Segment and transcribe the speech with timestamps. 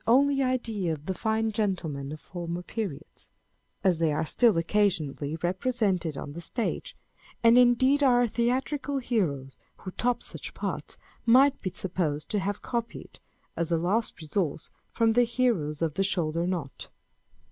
[0.05, 3.29] 297 # only idea of the fine gentlemen of former periods,
[3.83, 6.97] as they are still occasionally represented on the stage;
[7.43, 12.63] and indeed our theatrical heroes, who top such parts, might be sup posed to have
[12.63, 13.19] copied,
[13.55, 16.89] as a last resource, from the heroes of the shoulder knot.